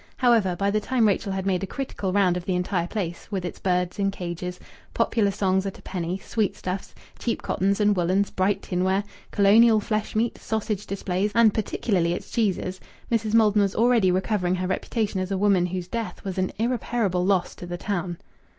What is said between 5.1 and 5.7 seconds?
songs